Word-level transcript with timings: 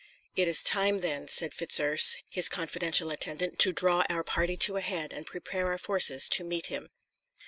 "It 0.35 0.47
is 0.47 0.63
time, 0.63 1.01
then," 1.01 1.27
said 1.27 1.53
Fitzurse, 1.53 2.17
his 2.27 2.49
confidential 2.49 3.11
attendant, 3.11 3.59
"to 3.59 3.71
draw 3.71 4.03
our 4.09 4.23
party 4.23 4.57
to 4.57 4.77
a 4.77 4.81
head, 4.81 5.13
and 5.13 5.27
prepare 5.27 5.67
our 5.67 5.77
forces 5.77 6.27
to 6.29 6.43
meet 6.43 6.65
him." 6.65 6.89